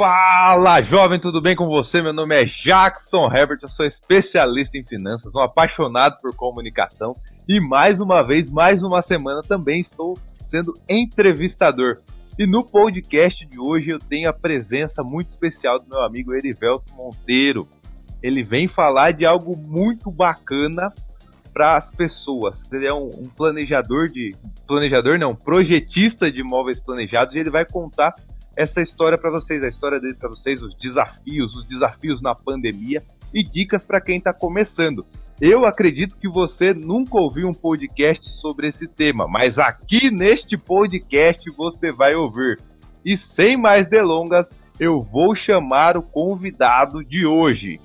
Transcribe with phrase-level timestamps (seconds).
[0.00, 2.00] Fala, jovem, tudo bem com você?
[2.00, 7.14] Meu nome é Jackson Herbert, eu sou especialista em finanças, um apaixonado por comunicação
[7.46, 11.98] e mais uma vez, mais uma semana também estou sendo entrevistador.
[12.38, 16.94] E no podcast de hoje eu tenho a presença muito especial do meu amigo Erivelto
[16.94, 17.68] Monteiro.
[18.22, 20.90] Ele vem falar de algo muito bacana
[21.52, 22.66] para as pessoas.
[22.72, 24.34] Ele é um, um, planejador de.
[24.66, 28.14] Planejador não, projetista de imóveis planejados e ele vai contar
[28.56, 33.02] essa história para vocês, a história dele para vocês, os desafios, os desafios na pandemia
[33.32, 35.06] e dicas para quem está começando.
[35.40, 41.50] Eu acredito que você nunca ouviu um podcast sobre esse tema, mas aqui neste podcast
[41.52, 42.60] você vai ouvir.
[43.02, 47.80] E sem mais delongas, eu vou chamar o convidado de hoje.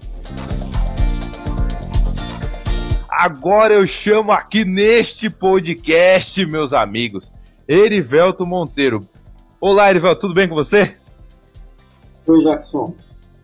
[3.09, 7.33] Agora eu chamo aqui neste podcast, meus amigos,
[7.65, 9.07] Erivelto Monteiro.
[9.67, 10.95] Olá, Erivelto, tudo bem com você?
[12.27, 12.93] Oi, Jackson.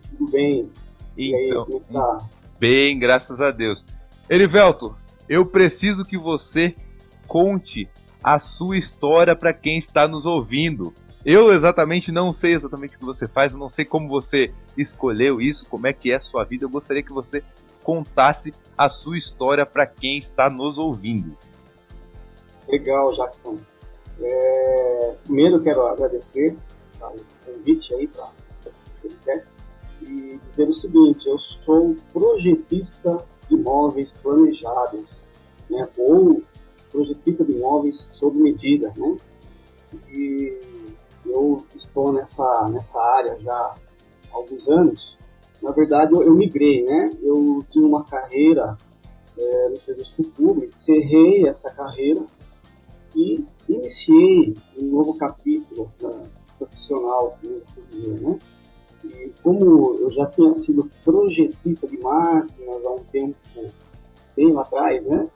[0.08, 0.70] Tudo bem?
[1.16, 2.18] E então, aí, é tá?
[2.60, 3.84] Bem, graças a Deus.
[4.30, 4.96] Erivelto,
[5.28, 6.76] eu preciso que você
[7.26, 7.90] conte
[8.22, 10.94] a sua história para quem está nos ouvindo.
[11.24, 15.40] Eu exatamente não sei exatamente o que você faz, eu não sei como você escolheu
[15.40, 16.64] isso, como é que é a sua vida.
[16.64, 17.42] Eu gostaria que você
[17.82, 21.36] contasse a sua história para quem está nos ouvindo.
[22.68, 23.56] Legal, Jackson.
[24.20, 26.56] É, primeiro quero agradecer
[26.98, 28.30] tá, o convite aí para
[28.66, 29.50] esse podcast
[30.02, 33.16] e dizer o seguinte: eu sou projetista
[33.48, 35.30] de imóveis planejados,
[35.70, 36.42] né, ou
[36.90, 39.16] projetista de imóveis sob medida, né?
[40.10, 40.60] E
[41.26, 43.76] eu estou nessa nessa área já há
[44.32, 45.18] alguns anos
[45.62, 47.12] na verdade, eu, eu migrei, né?
[47.22, 48.76] Eu tinha uma carreira
[49.38, 52.24] é, no serviço público, encerrei essa carreira
[53.14, 56.24] e iniciei um novo capítulo né,
[56.58, 58.38] profissional, né?
[59.04, 63.36] E como eu já tinha sido projetista de máquinas há um tempo
[64.36, 65.28] bem lá atrás, né?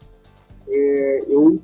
[0.68, 1.60] É, eu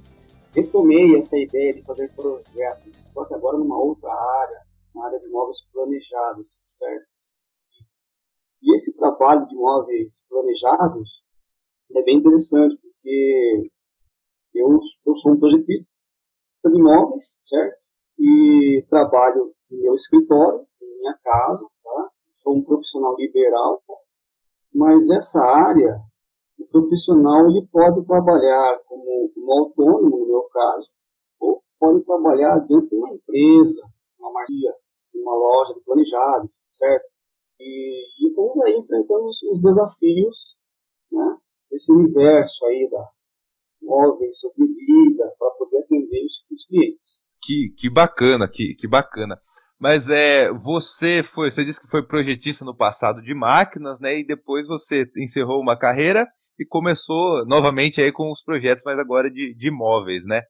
[0.53, 4.62] retomei essa ideia de fazer projetos, só que agora numa outra área,
[4.94, 7.06] na área de móveis planejados, certo?
[8.62, 11.22] E esse trabalho de imóveis planejados
[11.94, 13.71] é bem interessante, porque
[14.54, 15.91] eu, eu sou um projetista
[16.71, 17.77] de imóveis, certo?
[18.19, 22.11] E trabalho no meu escritório, em minha casa, tá?
[22.37, 23.83] Sou um profissional liberal,
[24.75, 26.01] mas essa área,
[26.59, 30.91] o profissional ele pode trabalhar como, como autônomo, no meu caso,
[31.41, 33.83] ou pode trabalhar dentro de uma empresa,
[34.19, 34.53] uma marca,
[35.15, 37.06] uma loja de planejados, certo?
[37.61, 40.61] E estamos aí enfrentando os desafios,
[41.11, 41.37] né,
[41.71, 43.09] desse universo aí da
[43.82, 47.26] móveis sob medida para poder atender os, os, clientes.
[47.43, 49.38] Que, que bacana, que, que bacana.
[49.78, 54.19] Mas é, você foi, você disse que foi projetista no passado de máquinas, né?
[54.19, 56.26] E depois você encerrou uma carreira
[56.59, 60.42] e começou novamente aí com os projetos, mas agora de, de imóveis, né?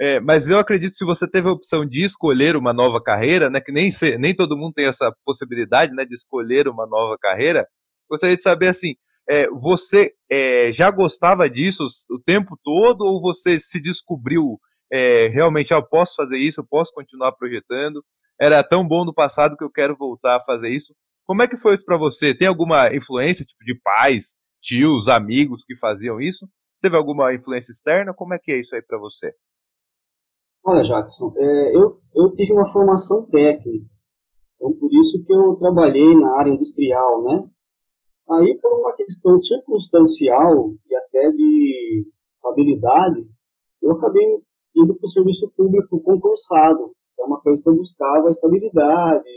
[0.00, 3.50] É, mas eu acredito que se você teve a opção de escolher uma nova carreira,
[3.50, 7.66] né, que nem, nem todo mundo tem essa possibilidade né, de escolher uma nova carreira,
[8.08, 8.94] gostaria de saber assim,
[9.32, 14.58] é, você é, já gostava disso o tempo todo ou você se descobriu
[14.92, 18.04] é, realmente, ah, eu posso fazer isso, eu posso continuar projetando,
[18.38, 20.94] era tão bom no passado que eu quero voltar a fazer isso.
[21.24, 22.34] Como é que foi isso para você?
[22.34, 26.46] Tem alguma influência, tipo de pais, tios, amigos que faziam isso?
[26.82, 28.12] Teve alguma influência externa?
[28.12, 29.32] Como é que é isso aí para você?
[30.62, 33.86] Olha, Jackson, é, eu, eu tive uma formação técnica,
[34.56, 37.48] então por isso que eu trabalhei na área industrial, né?
[38.30, 42.06] Aí, por uma questão circunstancial e até de
[42.44, 43.26] habilidade,
[43.82, 44.24] eu acabei
[44.76, 46.92] indo para o serviço público concursado.
[47.18, 49.28] É uma coisa que eu buscava estabilidade,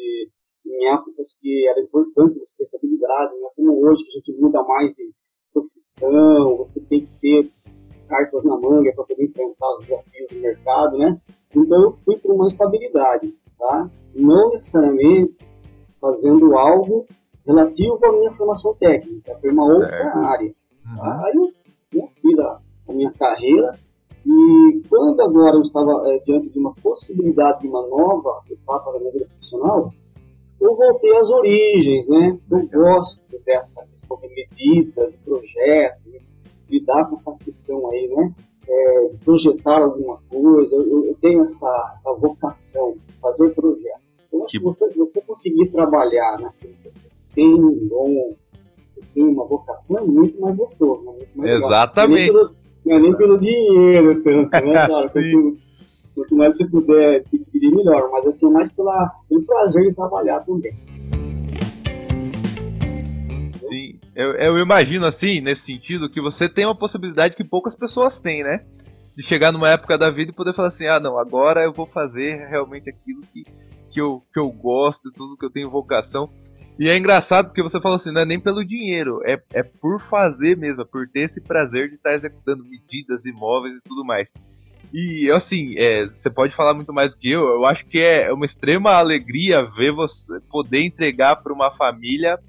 [0.66, 4.42] em épocas que era importante você ter estabilidade, não é como hoje que a gente
[4.42, 5.12] muda mais de
[5.54, 7.52] profissão, você tem que ter
[8.08, 11.20] cartas na manga para poder enfrentar os desafios do mercado, né?
[11.56, 13.90] Então eu fui para uma estabilidade, tá?
[14.16, 15.38] Não necessariamente
[16.00, 17.06] fazendo algo
[17.46, 20.18] relativo à minha formação técnica, foi uma outra certo.
[20.18, 20.56] área.
[20.84, 20.92] Tá?
[20.92, 21.26] Uhum.
[21.26, 21.52] Aí eu,
[21.94, 23.78] eu fiz a, a, minha carreira
[24.26, 29.00] e quando agora eu estava é, diante de uma possibilidade de uma nova etapa da
[29.00, 29.94] minha vida profissional,
[30.60, 32.40] eu voltei às origens, né?
[32.50, 36.02] Eu gosto dessa questão de medida, de projeto,
[36.70, 38.34] lidar com essa questão aí, né?
[38.68, 44.18] É, projetar alguma coisa, eu, eu, tenho essa, essa vocação, fazer projetos.
[44.28, 48.36] Então, acho que você, você conseguir trabalhar naquilo que você tem um
[49.14, 51.12] tem uma vocação, é muito mais gostoso, né?
[51.12, 52.32] muito mais Exatamente.
[52.86, 54.86] Não é nem pelo dinheiro, tanto, né?
[54.86, 55.58] Claro, quanto,
[56.16, 60.74] quanto mais você puder pedir, melhor, mas assim, mais pela, pelo prazer de trabalhar também.
[63.68, 68.20] Sim, eu, eu imagino assim, nesse sentido, que você tem uma possibilidade que poucas pessoas
[68.20, 68.66] têm, né?
[69.16, 71.88] De chegar numa época da vida e poder falar assim, ah não, agora eu vou
[71.88, 73.44] fazer realmente aquilo que,
[73.90, 76.30] que, eu, que eu gosto, tudo que eu tenho vocação.
[76.78, 80.00] E é engraçado porque você falou assim, não é nem pelo dinheiro, é, é por
[80.00, 84.34] fazer mesmo, é por ter esse prazer de estar executando medidas imóveis e tudo mais.
[84.94, 88.32] E assim, é, você pode falar muito mais do que eu, eu acho que é
[88.32, 92.40] uma extrema alegria ver você poder entregar para uma família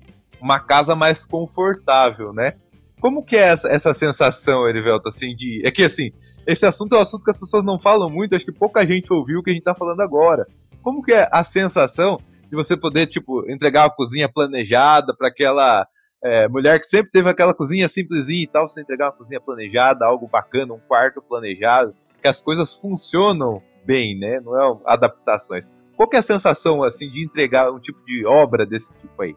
[0.41, 2.55] uma casa mais confortável, né?
[3.01, 5.63] Como que é essa, essa sensação, Erivelto, assim, de...
[5.65, 6.13] É que, assim,
[6.47, 9.13] esse assunto é um assunto que as pessoas não falam muito, acho que pouca gente
[9.13, 10.47] ouviu o que a gente tá falando agora.
[10.83, 15.87] Como que é a sensação de você poder, tipo, entregar uma cozinha planejada para aquela
[16.23, 20.05] é, mulher que sempre teve aquela cozinha simplesinha e tal, você entregar uma cozinha planejada,
[20.05, 24.41] algo bacana, um quarto planejado, que as coisas funcionam bem, né?
[24.41, 25.65] Não é adaptações.
[25.97, 29.37] Qual que é a sensação, assim, de entregar um tipo de obra desse tipo aí?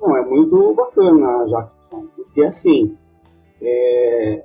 [0.00, 2.96] Não, é muito bacana, Jackson, porque assim,
[3.62, 4.44] é,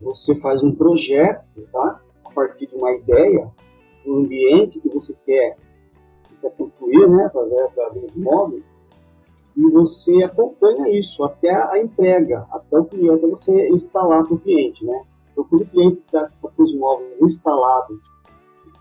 [0.00, 2.00] você faz um projeto, tá?
[2.24, 3.50] A partir de uma ideia,
[4.06, 5.56] um ambiente que você quer
[6.24, 8.76] você quer construir, né, através de imóveis,
[9.56, 14.38] e você acompanha isso até a entrega, até o cliente, até você instalar para o
[14.38, 15.02] cliente, né?
[15.30, 18.20] Então, quando o cliente está com os móveis instalados,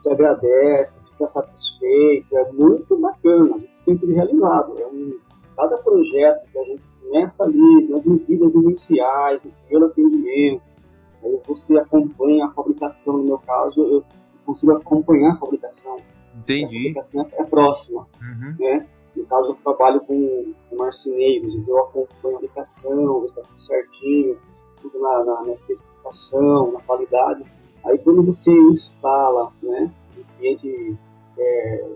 [0.01, 4.78] se agradece, fica satisfeito, é muito bacana, a gente sempre realizado.
[4.80, 5.18] É um,
[5.56, 10.62] cada projeto que a gente começa ali, nas medidas iniciais, no primeiro atendimento,
[11.24, 14.04] aí você acompanha a fabricação, no meu caso, eu
[14.46, 15.98] consigo acompanhar a fabricação
[16.35, 16.94] Entendi.
[16.95, 18.56] A assim é, próxima, uhum.
[18.59, 18.88] né?
[19.15, 24.38] No caso, eu trabalho com, com marceneiros, então eu acompanho a aplicação, está tudo certinho,
[24.81, 27.44] tudo na, na, na, especificação, na qualidade.
[27.83, 30.97] Aí, quando você instala, né, o cliente
[31.38, 31.89] é,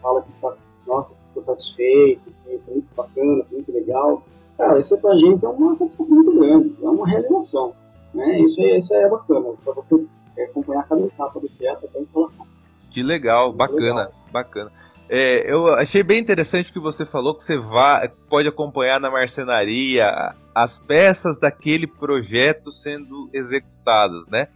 [0.00, 0.54] fala que está,
[0.86, 4.22] nossa, estou satisfeito, que foi muito bacana, foi muito legal,
[4.56, 7.74] cara, isso para a gente é uma satisfação muito grande, é uma realização.
[8.14, 8.40] Né?
[8.40, 10.04] Isso, é, isso é bacana, para você
[10.36, 12.46] é, acompanhar cada etapa do projeto até a instalação.
[12.92, 14.12] Que legal, bacana, legal.
[14.32, 14.72] bacana.
[15.08, 19.10] É, eu achei bem interessante o que você falou, que você vai, pode acompanhar na
[19.10, 24.48] marcenaria as peças daquele projeto sendo executadas, né?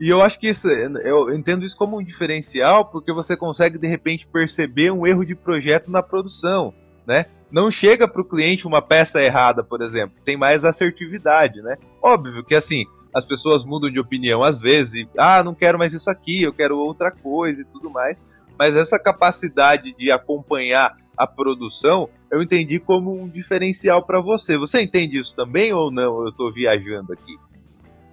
[0.00, 3.86] E eu acho que isso, eu entendo isso como um diferencial, porque você consegue de
[3.86, 6.72] repente perceber um erro de projeto na produção,
[7.06, 7.26] né?
[7.50, 11.76] Não chega para o cliente uma peça errada, por exemplo, tem mais assertividade, né?
[12.02, 15.92] Óbvio que assim, as pessoas mudam de opinião às vezes, e, ah, não quero mais
[15.92, 18.20] isso aqui, eu quero outra coisa e tudo mais.
[18.58, 24.56] Mas essa capacidade de acompanhar a produção, eu entendi como um diferencial para você.
[24.56, 26.22] Você entende isso também ou não?
[26.22, 27.36] Eu estou viajando aqui.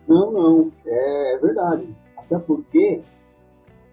[0.08, 1.88] Não, não, é verdade.
[2.18, 3.02] Até porque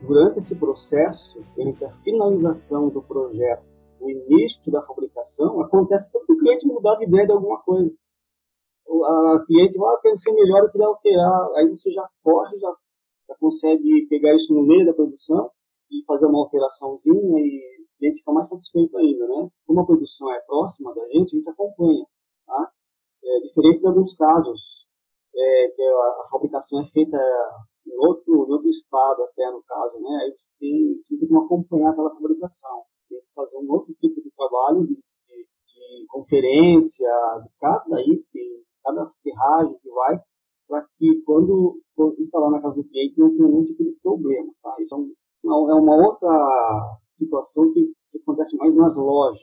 [0.01, 3.65] durante esse processo, entre a finalização do projeto,
[4.01, 7.95] o início da fabricação, acontece todo o cliente mudar de ideia de alguma coisa
[8.87, 12.75] a cliente vai ah, pensar melhor, eu queria alterar, aí você já corre, já,
[13.29, 15.51] já consegue pegar isso no meio da produção
[15.91, 19.49] e fazer uma alteraçãozinha e o cliente fica mais satisfeito ainda, né?
[19.67, 22.05] Como a produção é próxima da gente, a gente acompanha,
[22.47, 22.73] tá?
[23.25, 24.87] É, diferente de alguns casos,
[25.35, 27.17] é, que a, a, fabricação é feita
[27.87, 30.19] em outro, em outro estado até, no caso, né?
[30.23, 34.21] Aí você tem, você tem que acompanhar aquela fabricação, tem que fazer um outro tipo
[34.21, 37.09] de trabalho de, de, de conferência,
[37.43, 40.21] de cada item, cada ferragem que vai,
[40.69, 44.53] para que quando for instalar na casa do cliente não tenha nenhum tipo de problema.
[44.63, 44.77] Tá?
[44.81, 44.99] Isso é,
[45.49, 49.43] um, é uma outra situação que, que, acontece mais nas lojas.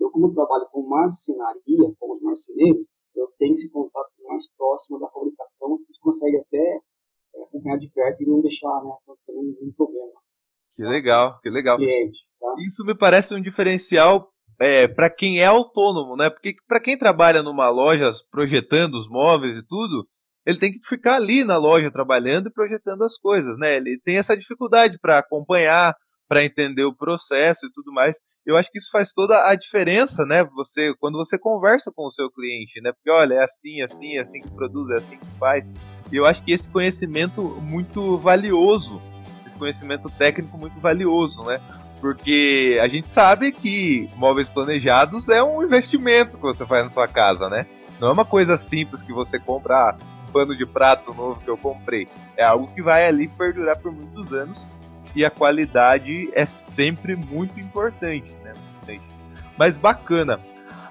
[0.00, 5.08] Eu, como trabalho com marcenaria, com os marceneiros, eu tenho esse contato mais próximo da
[5.08, 6.80] fabricação, que consegue até
[7.36, 10.12] é, acompanhar de perto e não deixar né, acontecer nenhum problema.
[10.76, 11.76] Que legal, que legal.
[11.76, 12.54] Cliente, tá?
[12.66, 16.30] Isso me parece um diferencial é, para quem é autônomo, né?
[16.30, 20.06] Porque para quem trabalha numa loja projetando os móveis e tudo,
[20.46, 23.76] ele tem que ficar ali na loja trabalhando e projetando as coisas, né?
[23.76, 25.94] Ele tem essa dificuldade para acompanhar,
[26.28, 28.16] para entender o processo e tudo mais.
[28.46, 30.44] Eu acho que isso faz toda a diferença, né?
[30.54, 32.92] Você quando você conversa com o seu cliente, né?
[32.92, 35.70] Porque olha, é assim, é assim, é assim que produz, é assim que faz.
[36.12, 39.00] E eu acho que esse conhecimento muito valioso,
[39.46, 41.58] esse conhecimento técnico muito valioso, né?
[42.04, 47.08] Porque a gente sabe que móveis planejados é um investimento que você faz na sua
[47.08, 47.64] casa, né?
[47.98, 49.96] Não é uma coisa simples que você compra ah,
[50.28, 52.06] um pano de prato novo que eu comprei.
[52.36, 54.60] É algo que vai ali perdurar por muitos anos
[55.16, 58.52] e a qualidade é sempre muito importante, né?
[59.56, 60.38] Mas bacana.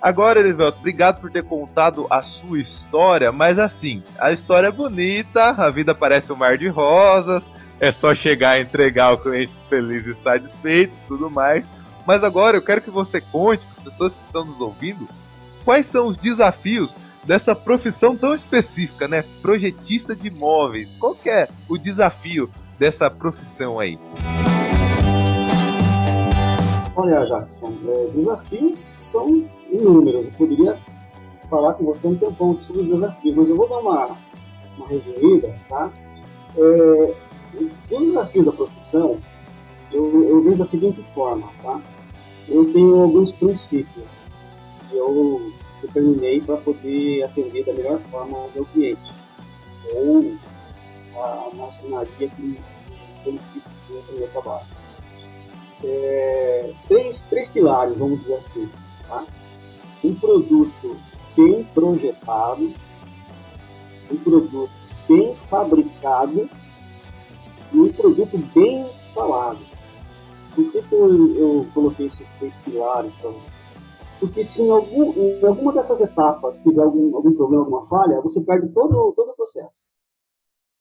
[0.03, 5.51] Agora, Erivelto, obrigado por ter contado a sua história, mas assim, a história é bonita,
[5.51, 10.13] a vida parece um mar de rosas, é só chegar entregar o cliente feliz e
[10.13, 11.63] satisfeito tudo mais.
[12.05, 15.07] Mas agora eu quero que você conte para as pessoas que estão nos ouvindo
[15.63, 16.93] quais são os desafios
[17.23, 19.23] dessa profissão tão específica, né?
[19.41, 20.91] Projetista de imóveis.
[20.99, 23.97] Qual que é o desafio dessa profissão aí?
[26.93, 30.25] Olha, Jackson, é, desafios são inúmeros.
[30.25, 30.79] Eu poderia
[31.49, 34.17] falar com você um tempão sobre os desafios, mas eu vou dar uma,
[34.77, 35.91] uma resumida, tá?
[36.57, 37.15] É,
[37.91, 39.17] os desafios da profissão,
[39.91, 41.79] eu, eu vejo da seguinte forma, tá?
[42.47, 44.17] Eu tenho alguns princípios
[44.89, 45.51] que eu
[45.81, 49.13] determinei para poder atender da melhor forma o meu cliente
[49.95, 50.33] ou
[51.15, 52.59] a marcenaria que
[53.23, 54.65] solicita o meu trabalho.
[55.83, 58.69] É, três, três pilares, vamos dizer assim.
[59.07, 59.23] Tá?
[60.03, 60.97] Um produto
[61.35, 62.73] bem projetado,
[64.11, 64.69] um produto
[65.07, 66.49] bem fabricado
[67.71, 69.59] e um produto bem instalado.
[70.53, 73.51] Por que, que eu, eu coloquei esses três pilares para você?
[74.19, 78.41] Porque se em, algum, em alguma dessas etapas tiver algum, algum problema, alguma falha, você
[78.41, 79.85] perde todo, todo o processo.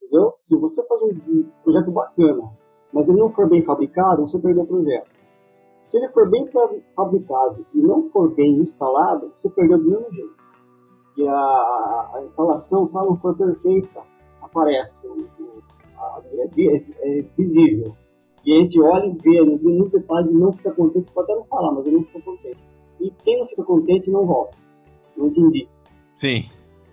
[0.01, 0.35] Entendeu?
[0.39, 2.53] Se você faz um projeto bacana,
[2.93, 5.22] mas ele não for bem fabricado, você perdeu o projeto.
[5.85, 6.49] Se ele for bem
[6.95, 10.43] fabricado e não for bem instalado, você perdeu do mesmo jeito.
[11.17, 14.03] E a, a instalação, se ela não for perfeita,
[14.41, 17.95] aparece, é, é, é, visível.
[18.45, 21.39] E a gente olha e vê nos, nos detalhes e não fica contente, pode até
[21.39, 22.65] não falar, mas ele não fica contente.
[23.01, 24.57] E quem não fica contente não volta.
[25.17, 25.69] Não entendi.
[26.15, 26.45] Sim.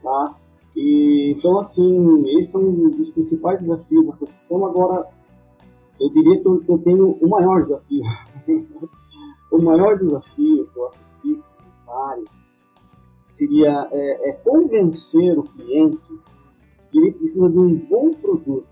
[0.03, 0.35] Tá?
[0.75, 2.63] E, então, assim, esses são
[2.99, 4.65] os principais desafios da profissão.
[4.65, 5.07] Agora,
[5.99, 8.03] eu diria que eu, tenho o maior desafio.
[9.51, 12.25] o maior desafio que eu acredito necessário
[13.31, 16.19] seria é, é convencer o cliente
[16.91, 18.67] que ele precisa de um bom produto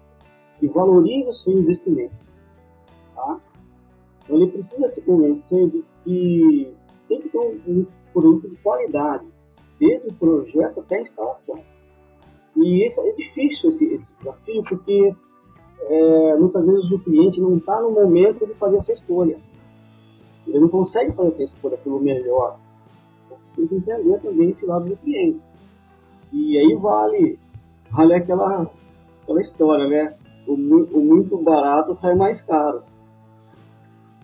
[0.59, 2.15] que valorize o seu investimento.
[3.15, 3.39] Tá?
[4.23, 6.73] Então, ele precisa se convencer de que
[7.07, 9.25] tem que ter um, um produto de qualidade,
[9.79, 11.59] desde o projeto até a instalação.
[12.55, 15.15] E esse, é difícil esse, esse desafio, porque
[15.81, 19.37] é, muitas vezes o cliente não está no momento de fazer essa escolha.
[20.45, 22.57] Ele não consegue fazer essa escolha pelo melhor.
[23.25, 25.43] Então, você tem que entender também esse lado do cliente.
[26.31, 27.39] E aí vale,
[27.91, 28.69] vale aquela,
[29.23, 30.15] aquela história, né?
[30.47, 32.81] O, o muito barato sai mais caro.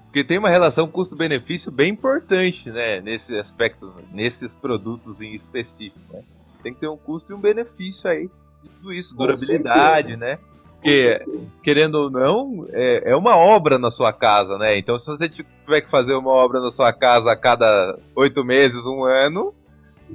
[0.05, 3.01] Porque tem uma relação custo-benefício bem importante, né?
[3.01, 6.23] Nesse aspecto, nesses produtos em específico, né?
[6.61, 8.29] Tem que ter um custo e um benefício aí.
[8.61, 10.39] Tudo isso, durabilidade, né?
[10.83, 11.25] Porque,
[11.63, 14.77] querendo ou não, é, é uma obra na sua casa, né?
[14.77, 18.85] Então, se você tiver que fazer uma obra na sua casa a cada oito meses,
[18.85, 19.53] um ano,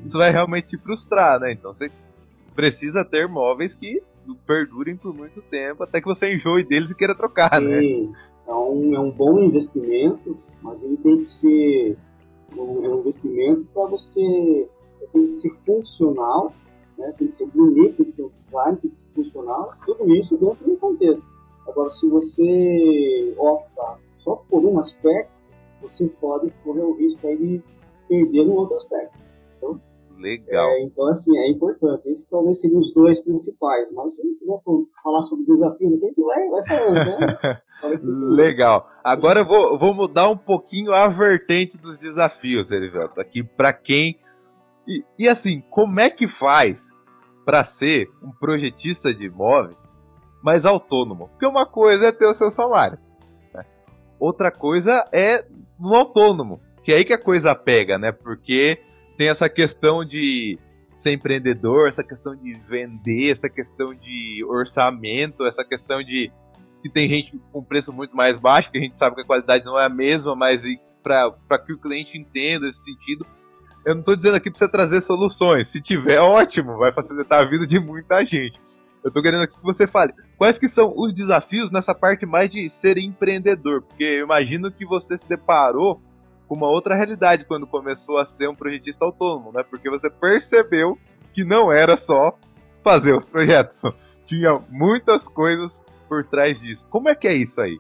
[0.05, 1.53] isso vai realmente te frustrar, né?
[1.53, 1.91] Então, você
[2.55, 4.03] precisa ter móveis que
[4.47, 7.81] perdurem por muito tempo, até que você enjoe deles e queira trocar, né?
[7.81, 8.13] Sim.
[8.43, 11.97] Então, é um bom investimento, mas ele tem que ser
[12.55, 14.69] um, é um investimento para você
[15.13, 16.53] tem que ser funcional,
[16.99, 17.15] né?
[17.17, 20.37] tem que ser bonito, tem que ter um design, tem que ser funcional, tudo isso
[20.37, 21.25] dentro de um contexto.
[21.67, 25.31] Agora, se você opta só por um aspecto,
[25.81, 27.63] você pode correr o risco aí de
[28.09, 29.23] perder no outro aspecto.
[29.57, 29.81] Então,
[30.19, 30.69] Legal.
[30.71, 32.09] É, então, assim, é importante.
[32.09, 33.87] Esses talvez seriam os dois principais.
[33.93, 34.61] Mas se quiser
[35.03, 37.63] falar sobre desafios aqui, a gente vai, vai falando, né?
[38.35, 38.91] Legal.
[39.05, 44.19] Agora eu vou, vou mudar um pouquinho a vertente dos desafios, Erivelto, aqui para quem.
[44.89, 46.89] E, e assim, como é que faz
[47.45, 49.77] para ser um projetista de imóveis
[50.43, 51.29] mais autônomo?
[51.29, 52.99] Porque uma coisa é ter o seu salário,
[53.53, 53.67] né?
[54.19, 55.45] outra coisa é
[55.79, 58.11] no autônomo, que é aí que a coisa pega, né?
[58.11, 58.81] Porque
[59.19, 60.59] tem essa questão de
[60.97, 66.33] ser empreendedor, essa questão de vender, essa questão de orçamento, essa questão de
[66.83, 69.65] que tem gente com preço muito mais baixo, que a gente sabe que a qualidade
[69.65, 70.63] não é a mesma, mas
[71.03, 73.27] para que o cliente entenda esse sentido,
[73.85, 75.69] eu não estou dizendo aqui para você trazer soluções.
[75.69, 78.61] Se tiver, ótimo, vai facilitar a vida de muita gente.
[79.03, 82.51] Eu estou querendo aqui que você fale quais que são os desafios nessa parte mais
[82.51, 86.01] de ser empreendedor, porque eu imagino que você se deparou
[86.47, 89.63] com uma outra realidade quando começou a ser um projetista autônomo, né?
[89.63, 90.99] Porque você percebeu
[91.33, 92.37] que não era só
[92.83, 93.83] fazer os projetos,
[94.27, 96.87] tinha muitas coisas por trás disso.
[96.89, 97.79] Como é que é isso aí?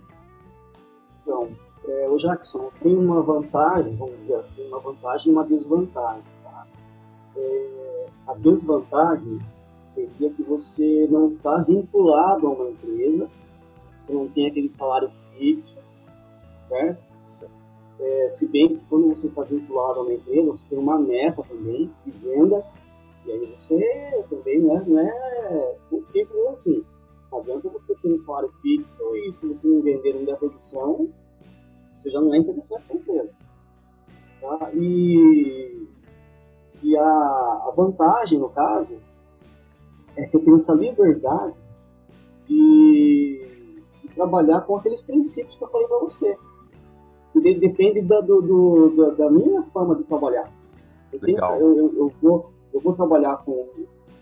[1.22, 1.50] Então,
[1.88, 6.22] é, o Jackson tem uma vantagem, vamos dizer assim, uma vantagem e uma desvantagem.
[6.44, 6.66] Tá?
[7.36, 9.38] É, a desvantagem
[9.84, 13.28] seria que você não está vinculado a uma empresa,
[13.98, 15.78] você não tem aquele salário fixo,
[16.62, 17.08] certo?
[18.00, 21.42] É, se bem que quando você está vinculado a uma empresa, você tem uma meta
[21.42, 22.78] também de vendas,
[23.26, 24.84] e aí você também não é,
[25.90, 26.84] não é simples assim.
[27.32, 31.10] Não adianta você ter um salário fixo e se você não vender no da produção,
[31.98, 33.30] você já não é interessante para a empresa.
[34.40, 34.70] Tá?
[34.74, 35.86] E
[36.82, 38.96] E a, a vantagem, no caso,
[40.16, 41.54] é que eu tenho essa liberdade
[42.44, 46.36] de, de trabalhar com aqueles princípios que eu falei para você.
[47.34, 50.50] E de, depende da, do, do, da, da, minha forma de trabalhar.
[51.12, 53.68] Eu, tenho, eu, eu, eu, vou, eu vou trabalhar com,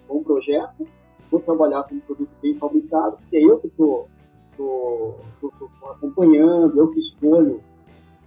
[0.08, 0.86] com um projeto,
[1.30, 4.08] vou trabalhar com um produto bem fabricado, porque é eu que estou
[5.90, 7.62] acompanhando, eu que escolho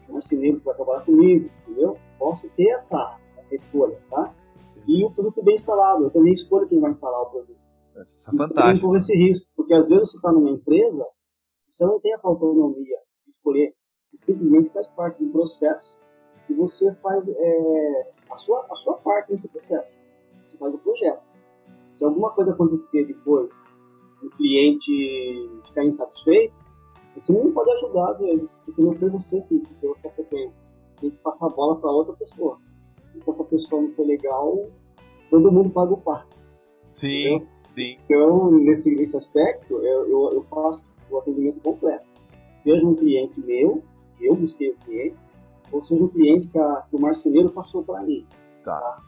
[0.01, 1.97] os marceneiros que vai trabalhar comigo, entendeu?
[2.17, 4.33] Posso ter essa, essa escolha, tá?
[4.87, 7.59] E o produto bem instalado, eu também escolho quem vai instalar o produto.
[8.05, 8.87] Isso é fantástico.
[8.87, 11.05] Não esse risco, porque às vezes você está numa empresa,
[11.69, 13.73] você não tem essa autonomia de escolher,
[14.25, 15.99] simplesmente faz parte do processo
[16.49, 19.93] e você faz é, a, sua, a sua parte nesse processo.
[20.47, 21.21] Você faz o projeto.
[21.95, 23.53] Se alguma coisa acontecer depois,
[24.23, 26.53] o cliente ficar insatisfeito,
[27.15, 30.69] você não pode ajudar às vezes, porque não foi você que deu essa sequência.
[30.99, 32.57] Tem que passar a bola para outra pessoa.
[33.15, 34.69] E se essa pessoa não for legal,
[35.29, 36.27] todo mundo paga o par.
[36.95, 37.47] Sim, entendeu?
[37.75, 37.97] sim.
[38.05, 42.05] Então, nesse, nesse aspecto, eu, eu, eu faço o atendimento completo.
[42.61, 43.81] Seja um cliente meu,
[44.17, 45.17] que eu busquei o cliente,
[45.71, 48.25] ou seja um cliente que, a, que o marceneiro passou para mim.
[48.63, 48.79] Tá.
[48.79, 49.03] tá?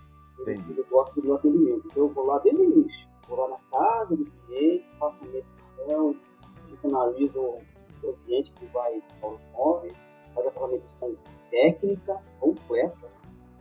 [0.48, 1.84] Eu, eu gosto do atendimento.
[1.92, 3.11] Então, eu vou lá desde o início.
[3.32, 6.16] Vou lá na casa do cliente, faço a medição,
[6.66, 7.62] a gente analisa o,
[8.04, 10.04] o cliente que vai aos móveis,
[10.36, 11.16] faz aquela medição
[11.50, 13.10] técnica completa,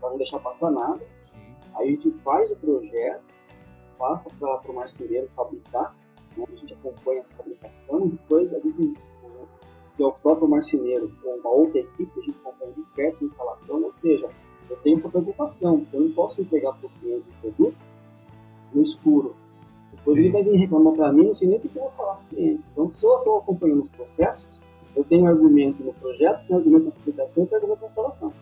[0.01, 1.01] para não deixar passar nada.
[1.77, 3.23] Aí a gente faz o projeto,
[3.97, 5.95] passa para o marceneiro fabricar,
[6.37, 6.45] né?
[6.53, 8.99] a gente acompanha essa fabricação, depois a gente,
[9.79, 13.25] se é o próprio marceneiro ou uma outra equipe, a gente acompanha de perto essa
[13.25, 14.29] instalação, ou seja,
[14.69, 17.79] eu tenho essa preocupação, eu não posso entregar para o cliente o produto
[18.73, 19.37] no escuro.
[20.01, 22.15] Depois ele vai vir reclamar para mim, não sei nem o que eu vou falar
[22.15, 22.63] para o cliente.
[22.73, 24.63] Então, se eu estou acompanhando os processos,
[24.97, 27.81] eu tenho um argumento no projeto, tenho um argumento na aplicação e tenho um argumento
[27.81, 28.33] na instalação.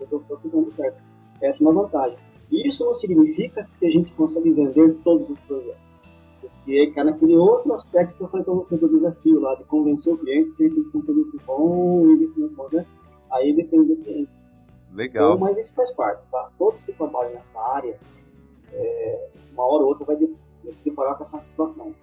[0.00, 1.02] Eu estou ficando perto.
[1.40, 2.18] Essa é uma vantagem.
[2.50, 5.98] E isso não significa que a gente consegue vender todos os projetos.
[6.40, 9.64] Porque aí cai naquele outro aspecto que eu falei para você do desafio lá, de
[9.64, 12.84] convencer o cliente que ele tem um produto bom, investimento bom, né?
[13.30, 14.34] Aí depende do cliente.
[14.92, 15.34] Legal.
[15.34, 16.50] Então, mas isso faz parte, tá?
[16.58, 17.98] Todos que trabalham nessa área,
[18.72, 20.34] é, uma hora ou outra vai, de,
[20.66, 21.94] vai se deparar com essa situação.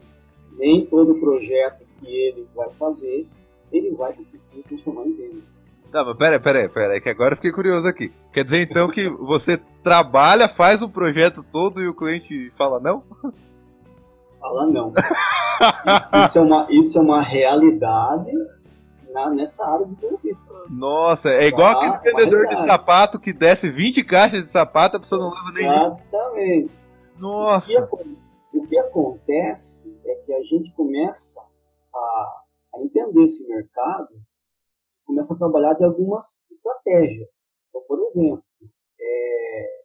[0.58, 3.28] Nem todo projeto que ele vai fazer,
[3.71, 5.54] ele vai conseguir transformar em venda.
[5.91, 8.12] Tá, mas pera, pera, pera, que agora eu fiquei curioso aqui.
[8.32, 13.04] Quer dizer então que você trabalha, faz o projeto todo e o cliente fala não?
[14.39, 14.91] Fala não.
[15.95, 18.32] isso, isso, é, uma, isso é uma realidade
[19.13, 20.43] na, nessa área de entrevista.
[20.67, 24.99] Nossa, é igual tá, aquele vendedor de sapato que desce 20 caixas de sapato, a
[24.99, 25.65] pessoa não leva nem.
[25.65, 26.78] Exatamente.
[27.19, 27.84] Nossa.
[27.84, 28.04] O que,
[28.54, 31.39] o que acontece é que a gente começa
[31.94, 32.44] a,
[32.76, 34.10] a entender esse mercado
[35.06, 37.60] começa a trabalhar de algumas estratégias.
[37.70, 38.44] Então, por exemplo,
[39.00, 39.84] é,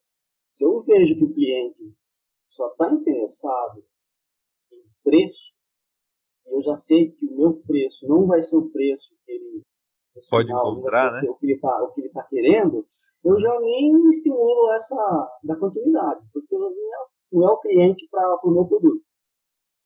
[0.52, 1.94] se eu vejo que o cliente
[2.46, 3.84] só está interessado
[4.72, 5.52] em preço,
[6.46, 9.62] e eu já sei que o meu preço não vai ser o preço que ele
[10.30, 11.28] pode encontrar, né?
[11.28, 11.78] O que ele está
[12.14, 12.86] tá querendo,
[13.24, 18.40] eu já nem estimulo essa da continuidade, porque não é, não é o cliente para
[18.44, 19.02] o meu produto.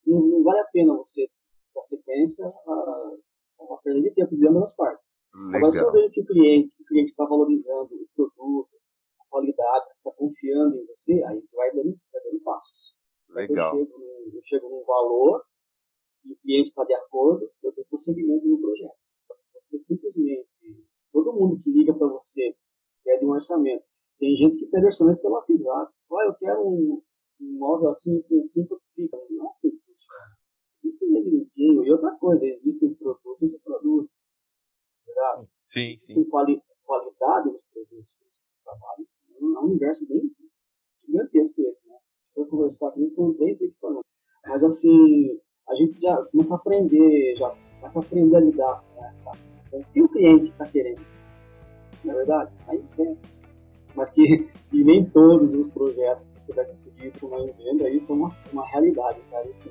[0.07, 1.29] Não, não, vale a pena você
[1.75, 3.17] dar sequência a,
[3.61, 5.17] uma perda de tempo de ambas as partes.
[5.35, 5.57] Legal.
[5.57, 8.71] Agora, se eu vejo que o cliente, o cliente está valorizando o produto,
[9.21, 12.95] a qualidade, está confiando em você, aí a gente vai dando, vai dando passos.
[13.31, 13.79] Legal.
[13.79, 15.45] Eu chego, num, eu chego num valor
[16.25, 18.97] e o cliente está de acordo, eu dou prosseguimento no projeto.
[19.33, 20.47] Se você simplesmente,
[21.11, 22.55] todo mundo que liga para você
[23.03, 23.83] pede um orçamento,
[24.19, 25.93] tem gente que pede orçamento pelo WhatsApp.
[26.13, 27.03] Ah, eu quero um,
[27.41, 29.19] um móvel assim, assim, assim, fica.
[29.31, 29.71] Não é assim,
[30.83, 31.85] tem que ver direitinho.
[31.85, 34.11] E outra coisa, existem produtos e produtos.
[35.07, 35.49] Verdade?
[35.69, 36.25] Sim, sim.
[36.25, 39.07] Quali qualidade dos produtos que você trabalha.
[39.41, 40.31] É um universo bem
[41.07, 41.97] gigantesco esse, né?
[42.37, 44.01] Eu conversar aqui, não contei, tem que falar.
[44.47, 49.05] Mas assim, a gente já começa a aprender, já começa a aprender a lidar com
[49.05, 49.31] essa.
[49.71, 51.03] Com o que o cliente está querendo.
[52.05, 52.55] Não é verdade?
[52.69, 53.17] Aí você.
[53.95, 58.13] Mas que e nem todos os projetos que você vai conseguir tomar em venda, isso
[58.13, 59.45] é uma, uma realidade, cara.
[59.55, 59.71] Isso,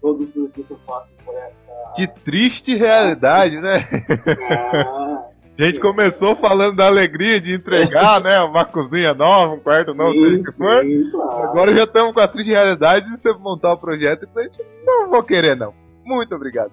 [0.00, 1.62] todos os produtos passam por essa.
[1.96, 3.88] Que triste realidade, né?
[4.50, 5.24] Ah,
[5.58, 8.40] a gente começou falando da alegria de entregar, né?
[8.40, 10.84] Uma cozinha nova, um quarto novo, seja o que for.
[11.10, 11.42] Claro.
[11.44, 14.60] Agora já estamos com a triste realidade de você montar o projeto e a gente
[14.84, 15.72] não vou querer, não.
[16.04, 16.72] Muito obrigado.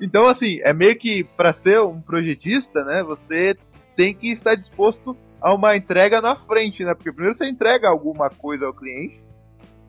[0.00, 3.02] Então, assim, é meio que para ser um projetista, né?
[3.02, 3.56] Você
[3.96, 6.94] tem que estar disposto a uma entrega na frente, né?
[6.94, 9.22] Porque primeiro você entrega alguma coisa ao cliente,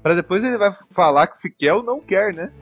[0.02, 2.54] para depois ele vai falar que se quer ou não quer, né?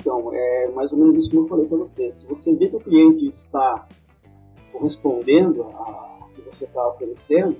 [0.00, 2.10] Então, é mais ou menos isso que eu falei para você.
[2.10, 3.86] Se você vê que o cliente está
[4.72, 7.56] correspondendo ao que você está oferecendo,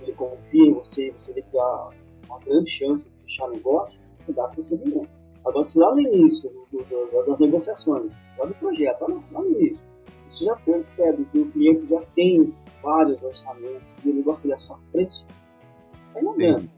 [0.00, 1.90] ele confia em você, você vê que há
[2.26, 5.08] uma grande chance de fechar negócio, você dá procedimento.
[5.10, 5.23] Agora,
[5.64, 9.50] se lá no início do, do, das negociações, lá do projeto, lá no, lá no
[9.50, 9.84] início,
[10.28, 14.58] você já percebe que o cliente já tem vários orçamentos e o negócio dele é
[14.58, 15.26] só preço,
[16.14, 16.68] aí não vendo.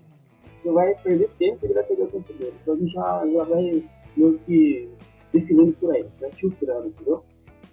[0.53, 2.55] Você vai perder tempo e ele vai perder o tempo dele.
[2.63, 3.85] Então a gente já, já vai
[4.17, 4.91] meio que
[5.33, 7.23] definindo por aí, vai filtrando, entendeu?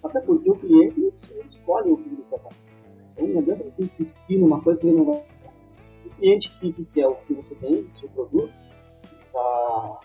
[0.02, 2.40] Até porque o cliente ele escolhe o que ele quer
[3.12, 5.22] Então não adianta você insistir numa coisa que ele não vai.
[6.04, 8.52] O cliente que, que quer o que você tem, seu produto,
[9.02, 10.00] está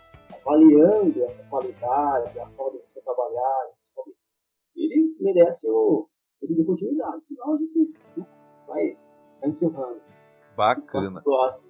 [0.49, 3.69] avaliando essa qualidade, a forma de você trabalhar,
[4.75, 6.07] ele merece o,
[6.41, 7.23] ele de continuidade.
[7.23, 7.93] Senão a gente
[8.67, 8.97] vai,
[9.39, 10.01] vai encerrando.
[10.55, 11.21] Bacana.
[11.21, 11.69] Próximo.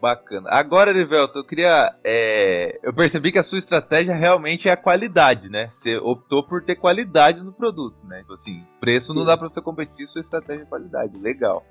[0.00, 0.50] Bacana.
[0.50, 1.96] Agora, Erivelto, eu queria.
[2.04, 2.78] É...
[2.82, 5.68] Eu percebi que a sua estratégia realmente é a qualidade, né?
[5.68, 8.20] Você optou por ter qualidade no produto, né?
[8.22, 9.18] Então, assim, preço Sim.
[9.18, 11.18] não dá para você competir, sua estratégia é qualidade.
[11.18, 11.64] Legal.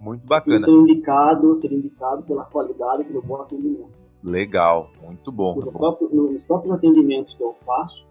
[0.00, 0.58] Muito bacana.
[0.58, 4.05] Ser indicado, ser indicado pela qualidade, pelo bom atendimento.
[4.26, 5.54] Legal, muito bom.
[5.54, 8.04] No próprio, nos próprios atendimentos que eu faço,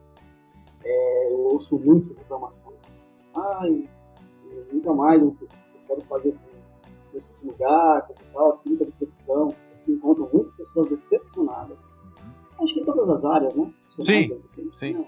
[0.82, 3.06] é, eu ouço muito reclamações.
[3.36, 3.90] Ai,
[4.72, 5.36] nunca mais eu
[5.88, 6.34] quero fazer
[7.14, 9.54] nesse lugar, coisa tal, tive muita decepção.
[9.86, 11.96] Eu encontro muitas pessoas decepcionadas.
[12.62, 13.74] Acho que em todas as áreas, né?
[13.90, 14.72] Sim, sim.
[14.80, 15.06] sim.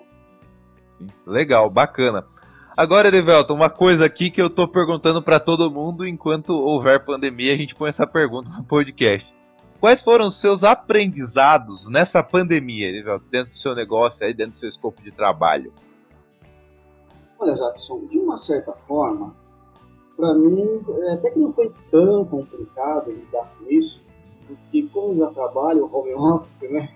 [1.26, 2.28] Legal, bacana.
[2.76, 7.54] Agora, Erivelton, uma coisa aqui que eu tô perguntando para todo mundo enquanto houver pandemia,
[7.54, 9.37] a gente põe essa pergunta no podcast.
[9.80, 12.92] Quais foram os seus aprendizados nessa pandemia,
[13.30, 15.72] dentro do seu negócio, aí, dentro do seu escopo de trabalho?
[17.40, 19.36] Olha, Jackson, de uma certa forma,
[20.16, 24.04] para mim, é, até que não foi tão complicado lidar com isso,
[24.48, 26.90] porque como eu já trabalho home office, né?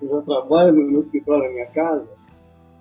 [0.00, 2.06] Eu já trabalho no, no escritório da minha casa,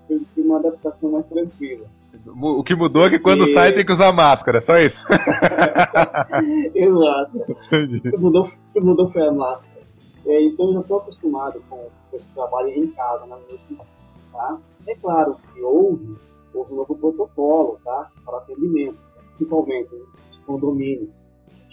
[0.08, 1.88] eu tive uma adaptação mais tranquila.
[2.26, 3.48] O que mudou é que quando e...
[3.48, 5.08] sai tem que usar máscara, só isso.
[6.76, 7.38] Exato.
[7.38, 7.56] O
[8.02, 9.80] que mudou, o que mudou foi a máscara.
[10.26, 13.92] É, então eu já estou acostumado com esse trabalho em casa, né, no escritório.
[14.32, 14.58] Tá?
[14.88, 16.18] É claro que houve,
[16.54, 18.12] houve um novo protocolo tá?
[18.26, 19.90] para atendimento principalmente
[20.32, 21.10] os condomínios,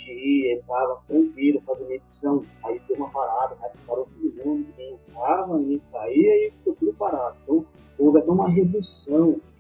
[0.09, 5.61] ir, entrava tranquilo, fazendo edição, aí deu uma parada, aí parou todo mundo, quem entrava
[5.61, 7.37] e saía e ficou tudo parado.
[7.43, 7.67] Então,
[7.99, 9.56] houve até uma redução na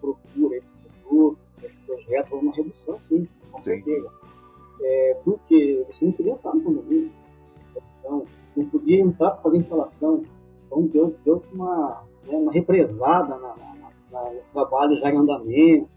[0.00, 0.68] procura esse
[1.02, 4.10] produto, esse projeto, houve uma redução sim, com certeza.
[4.80, 7.10] É, porque você não podia entrar no condomínio,
[8.56, 10.24] não podia entrar para fazer instalação,
[10.66, 13.78] então deu, deu uma, né, uma represada na, na
[14.38, 15.88] os trabalhos já em andamento.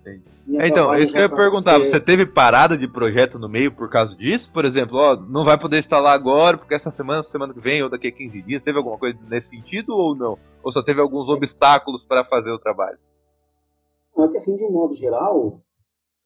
[0.48, 4.16] Então, isso que eu ia perguntar, você teve parada de projeto no meio por causa
[4.16, 4.52] disso?
[4.52, 7.90] Por exemplo, ó, não vai poder instalar agora, porque essa semana, semana que vem, ou
[7.90, 10.38] daqui a 15 dias, teve alguma coisa nesse sentido ou não?
[10.62, 12.98] Ou só teve alguns obstáculos para fazer o trabalho?
[14.16, 15.62] Não, é que assim, de um modo geral,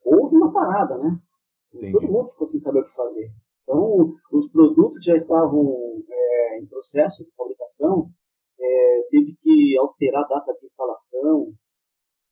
[0.03, 1.19] houve uma parada, né?
[1.73, 1.91] Entendi.
[1.91, 3.31] Todo mundo ficou sem saber o que fazer.
[3.63, 5.75] Então, os produtos já estavam
[6.07, 8.09] é, em processo de fabricação,
[8.59, 11.51] é, teve que alterar a data de instalação,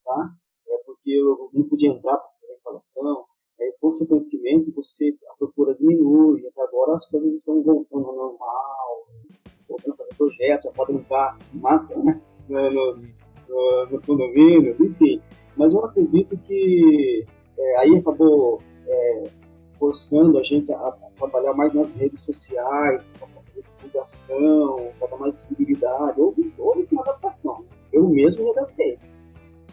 [0.05, 0.29] tá?
[0.69, 3.25] É porque eu não podia entrar para a instalação,
[3.59, 9.07] é, consequentemente você a procura diminui, até agora as coisas estão voltando ao normal,
[9.67, 12.21] voltando a fazer projetos, já podem entrar de máscara, né?
[12.47, 13.15] Nos,
[13.89, 15.21] nos condomínios, enfim.
[15.55, 17.25] Mas eu acredito que
[17.57, 19.23] é, aí acabou é,
[19.77, 25.17] forçando a gente a, a, trabalhar mais nas redes sociais, para fazer divulgação, para dar
[25.17, 26.19] mais visibilidade.
[26.19, 27.65] Houve, houve uma adaptação.
[27.91, 28.99] Eu mesmo me adaptei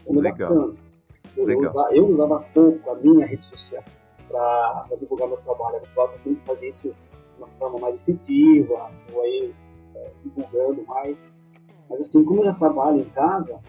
[0.05, 0.73] como Legal.
[1.35, 1.65] Eu, Legal.
[1.65, 3.83] Usava, eu usava pouco a minha rede social
[4.27, 5.77] para divulgar meu trabalho.
[5.95, 6.95] Eu tenho que fazer isso de
[7.37, 9.53] uma forma mais efetiva, ou aí
[9.95, 11.27] é, divulgando mais.
[11.89, 13.59] Mas assim, como eu já trabalho em casa,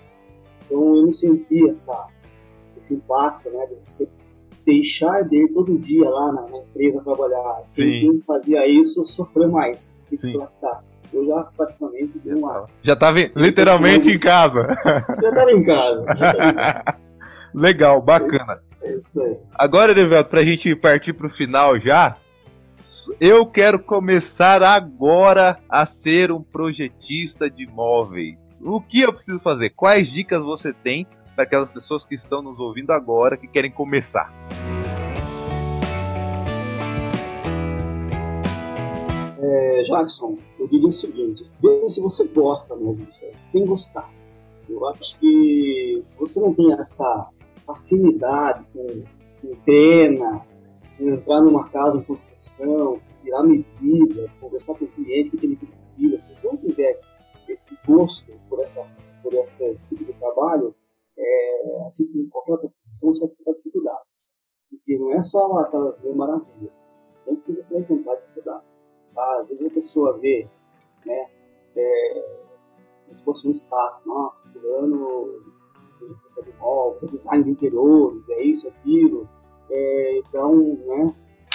[0.64, 2.06] então eu não senti essa,
[2.76, 4.08] esse impacto, né, de você
[4.64, 7.62] deixar de ir todo dia lá na, na empresa trabalhar.
[7.74, 9.92] Quem fazia isso sofreu mais.
[10.14, 10.40] Sim.
[11.12, 12.66] Eu já praticamente dei uma.
[12.82, 14.66] Já estava literalmente em casa.
[15.20, 16.04] Já estava em casa.
[17.54, 18.60] Legal, bacana.
[18.82, 19.36] É isso aí.
[19.54, 22.16] Agora, Erivelto, para a gente partir para o final já,
[23.20, 28.60] eu quero começar agora a ser um projetista de imóveis.
[28.62, 29.70] O que eu preciso fazer?
[29.70, 34.32] Quais dicas você tem para aquelas pessoas que estão nos ouvindo agora que querem começar?
[39.38, 43.20] É, Jackson, eu diria o seguinte: veja se você gosta mesmo disso.
[43.52, 44.08] Tem que gostar.
[44.68, 47.28] Eu acho que se você não tem essa
[47.66, 49.02] afinidade com,
[49.40, 50.40] com pena,
[51.08, 56.18] entrar numa casa em construção, tirar medidas, conversar com o cliente, o que ele precisa,
[56.18, 57.00] se você não tiver
[57.48, 58.84] esse gosto por, essa,
[59.22, 60.74] por esse tipo de trabalho,
[61.16, 64.32] é, é, assim como qualquer outra profissão, você vai encontrar dificuldades.
[64.70, 67.02] Porque não é só aquelas mil maravilhas.
[67.20, 68.68] Sempre você vai encontrar dificuldades.
[69.14, 69.38] Tá?
[69.38, 70.48] Às vezes a pessoa vê,
[71.04, 71.30] né,
[71.76, 72.38] é,
[73.12, 75.52] se fosse um status, nossa, fulano
[76.22, 79.28] pista de volta, design de interiores, é isso, aquilo.
[79.74, 80.56] É, então,
[80.86, 81.06] né,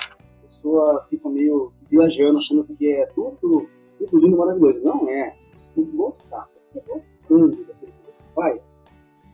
[0.10, 4.82] a pessoa fica meio viajando, achando que é tudo, tudo lindo, maravilhoso.
[4.84, 5.36] Não é.
[5.56, 6.49] Você tem que gostar.
[6.65, 8.62] Você gostando daquilo que você faz,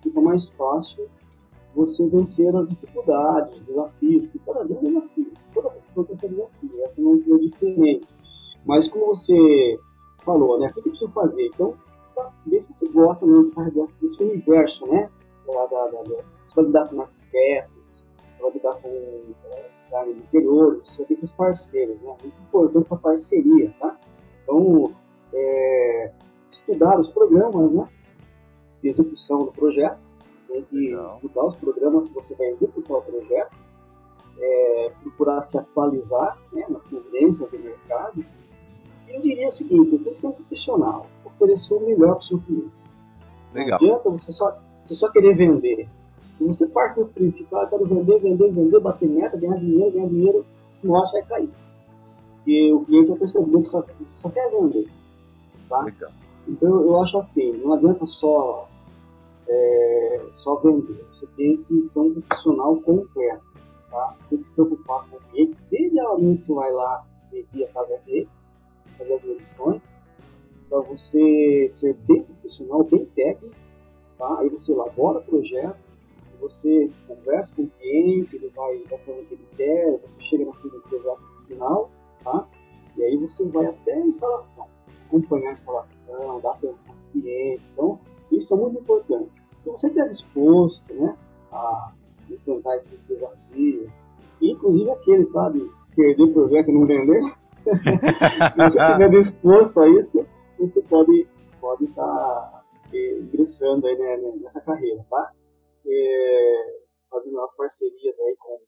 [0.03, 1.09] fica mais fácil
[1.75, 5.33] você vencer as dificuldades, os desafios, porque cada dia é um desafio.
[5.53, 8.07] Toda profissão tem seu desafio, essa não é diferente.
[8.65, 9.79] Mas como você
[10.23, 11.47] falou, né, o que eu preciso fazer?
[11.47, 11.75] Então,
[12.45, 15.09] ver se você gosta mesmo desse, universo, né?
[15.47, 18.07] Da, da, da, você vai lidar com arquitetos,
[18.43, 22.15] vai lidar com é, design de interior, você tem esses parceiros, né?
[22.21, 23.97] Muito importante essa parceria, tá?
[24.43, 24.93] Então,
[25.34, 26.12] é,
[26.49, 27.89] estudar os programas, né?
[28.82, 29.99] De execução do projeto,
[30.47, 31.06] tem que Legal.
[31.08, 33.56] estudar os programas que você vai executar o projeto,
[34.39, 38.25] é, procurar se atualizar né, nas tendências do mercado.
[39.08, 42.39] E eu diria o seguinte, tem que ser profissional oferecer o melhor para o seu
[42.41, 42.71] cliente.
[43.53, 43.79] Legal.
[43.82, 45.89] Não adianta você só, você só querer vender.
[46.35, 50.07] Se você parte do princípio, ah, quero vender, vender, vender, bater meta, ganhar dinheiro, ganhar
[50.07, 50.45] dinheiro,
[50.83, 51.49] o negócio vai cair.
[52.45, 54.89] E o cliente vai perceber que só, só quer vender.
[55.69, 55.81] Tá?
[55.81, 56.11] Legal.
[56.47, 58.67] Então eu acho assim, não adianta só,
[59.47, 61.05] é, só vender.
[61.11, 63.43] Você tem que ser um profissional completo.
[63.89, 64.11] Tá?
[64.11, 65.55] Você tem que se preocupar com o cliente.
[65.69, 68.27] Desde a hora que você vai lá medir a casa dele,
[68.97, 69.91] fazer as medições,
[70.69, 73.55] para você ser bem profissional, bem técnico,
[74.17, 74.39] tá?
[74.39, 75.77] Aí você elabora o projeto,
[76.43, 80.45] você conversa com o cliente, ele vai, vai falando o que ele quer, você chega
[80.45, 81.89] no fim do projeto final,
[82.23, 82.47] tá?
[82.97, 84.67] E aí você vai até a instalação,
[85.08, 87.63] acompanhar a instalação, dar atenção ao cliente.
[87.73, 87.99] Então,
[88.32, 89.32] isso é muito importante.
[89.62, 91.15] Se você está disposto, né,
[91.51, 91.93] a
[92.29, 93.89] enfrentar esses desafios,
[94.41, 97.23] inclusive aqueles, tá, de perder o projeto e não vender,
[97.63, 100.25] se você estiver disposto a isso,
[100.60, 101.27] você pode
[101.63, 105.32] pode estar tá, é, ingressando aí, né, nessa carreira, tá?
[105.85, 108.59] É, fazendo umas parcerias aí com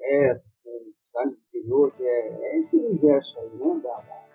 [0.00, 3.80] é, com cidades do interior, que é, é, esse universo aí, né?
[3.82, 4.28] Da, da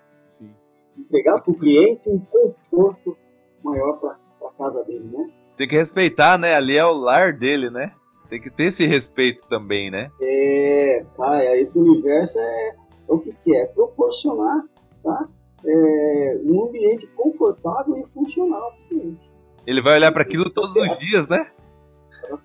[0.97, 3.17] entregar para o cliente um conforto
[3.63, 4.17] maior para
[4.47, 5.31] a casa dele, né?
[5.57, 6.55] Tem que respeitar, né?
[6.55, 7.93] Ali é o lar dele, né?
[8.29, 10.11] Tem que ter esse respeito também, né?
[10.21, 13.65] É, tá, esse universo é, é o que, que é?
[13.67, 14.63] Proporcionar,
[15.03, 15.29] tá?
[15.65, 19.31] é, um ambiente confortável e funcional para o cliente.
[19.65, 21.49] Ele vai olhar para aquilo todos os dias, né?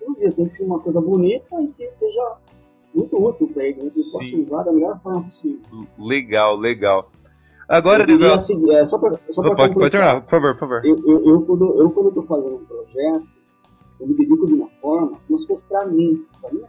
[0.07, 0.33] Os dias.
[0.33, 2.37] Tem que ser uma coisa bonita e que seja
[2.93, 3.89] muito útil para ele, né?
[3.89, 5.61] que ele possa usar da melhor forma possível.
[5.97, 7.11] Legal, legal.
[7.67, 8.33] Agora, Nivel...
[8.33, 10.85] Assim, é, só para só pode, pode terminar, por favor, por favor.
[10.85, 13.27] Eu, eu, eu, quando, eu, quando estou fazendo um projeto,
[13.99, 16.63] eu me dedico de uma forma como se fosse para mim, para mim.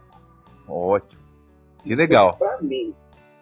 [0.67, 1.21] Ótimo.
[1.83, 2.37] Que legal.
[2.37, 2.93] Para mim.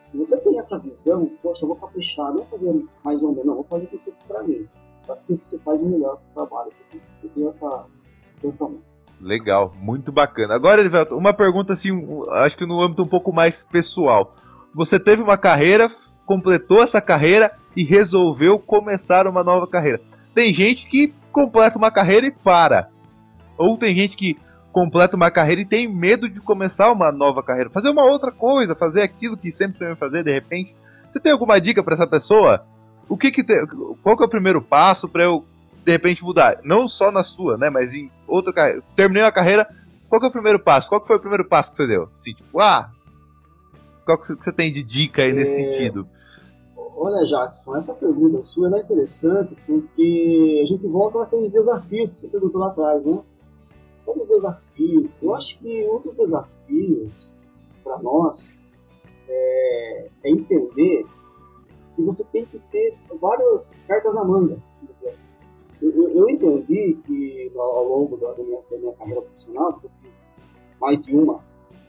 [0.09, 3.45] Se você tem essa visão, poxa, eu vou caprichar, não vou fazer mais ou menos,
[3.45, 4.65] não, vou fazer como se fosse para mim.
[5.09, 6.71] Acho que você faz o melhor trabalho.
[7.23, 7.85] Eu tenho essa
[8.41, 8.83] pensamento.
[9.21, 10.55] Legal, muito bacana.
[10.55, 11.91] Agora, Elivelto, uma pergunta assim,
[12.31, 14.33] acho que no âmbito um pouco mais pessoal.
[14.73, 15.89] Você teve uma carreira,
[16.25, 19.99] completou essa carreira e resolveu começar uma nova carreira.
[20.33, 22.89] Tem gente que completa uma carreira e para.
[23.57, 24.37] Ou tem gente que
[24.71, 28.75] completa uma carreira e tem medo de começar uma nova carreira, fazer uma outra coisa,
[28.75, 30.75] fazer aquilo que sempre sonhou fazer de repente.
[31.09, 32.65] Você tem alguma dica para essa pessoa?
[33.07, 33.43] O que que
[34.03, 35.43] qual que é o primeiro passo para eu
[35.83, 36.59] de repente mudar?
[36.63, 38.83] Não só na sua, né, mas em outra carreira.
[38.95, 39.67] Terminei a carreira,
[40.07, 40.89] qual que é o primeiro passo?
[40.89, 42.09] Qual que foi o primeiro passo que você deu?
[42.13, 42.91] Assim, tipo, ah,
[44.05, 45.71] qual que você tem de dica aí nesse é...
[45.71, 46.07] sentido?
[47.01, 52.27] Olha, Jackson, essa pergunta sua é interessante porque a gente volta naqueles desafios que você
[52.27, 53.19] perguntou lá atrás, né?
[54.17, 55.17] os desafios.
[55.21, 57.37] Eu acho que um dos desafios
[57.83, 58.55] para nós
[59.27, 61.05] é, é, entender
[61.95, 64.57] que você tem que ter várias cartas na manga.
[65.81, 70.27] Eu, eu, entendi que ao longo da minha, da minha, carreira profissional, porque eu fiz
[70.79, 71.41] mais de uma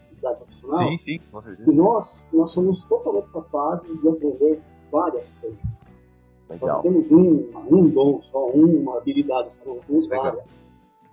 [0.03, 1.19] atividade profissional, sim, sim,
[1.65, 4.61] que nós, nós somos totalmente capazes de aprender
[4.93, 5.81] várias coisas.
[6.49, 6.69] Legal.
[6.69, 10.65] Nós temos um, um dom só, uma habilidade só, não temos várias.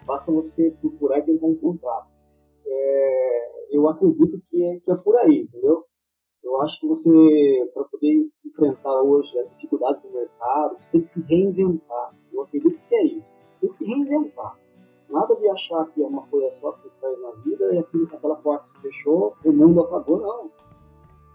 [0.05, 2.07] Basta você procurar e tentar encontrar.
[2.65, 5.83] É, eu acredito que é, que é por aí, entendeu?
[6.43, 11.09] Eu acho que você, para poder enfrentar hoje as dificuldades do mercado, você tem que
[11.09, 12.15] se reinventar.
[12.37, 13.35] Eu acredito que é isso.
[13.59, 14.55] Tem que se reinventar.
[15.09, 18.09] Nada de achar que é uma coisa só que você faz na vida e aquilo,
[18.13, 20.51] aquela porta se fechou, o mundo acabou, não.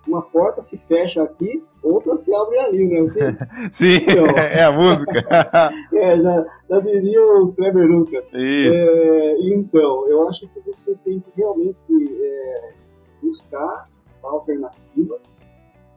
[0.07, 3.01] uma porta se fecha aqui, outra se abre ali, né?
[3.01, 3.37] Você,
[3.73, 5.25] Sim, então, é a música.
[5.95, 8.25] é, já, já diria o Kleber Lucas.
[8.35, 8.91] Isso.
[8.91, 11.77] É, então, eu acho que você tem que realmente
[12.23, 12.75] é,
[13.23, 13.89] buscar
[14.23, 15.35] alternativas,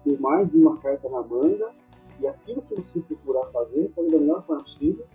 [0.06, 1.72] ter mais de uma carta na manga,
[2.19, 5.06] e aquilo que você procurar fazer, fazer da melhor forma possível,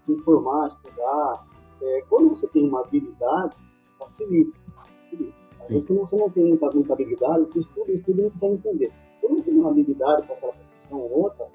[0.00, 1.46] se informar, estudar.
[1.82, 3.56] É, quando você tem uma habilidade,
[3.98, 4.58] facilita.
[5.02, 5.34] facilita.
[5.60, 8.54] Às vezes, quando você não tem muita, muita habilidade, você estuda, estuda e não consegue
[8.54, 8.92] entender.
[9.20, 11.46] Quando você tem uma habilidade para aquela profissão ou outra,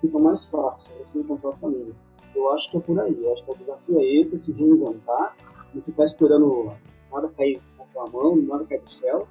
[0.00, 2.04] fica mais fácil você encontrar caminhos.
[2.34, 3.16] Eu acho que é por aí.
[3.22, 5.36] Eu acho que o desafio é esse, é se reinventar,
[5.74, 6.72] não ficar esperando
[7.10, 9.26] nada cair na tua mão, nada cair do céu,